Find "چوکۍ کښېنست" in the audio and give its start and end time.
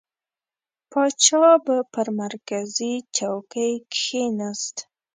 3.15-4.77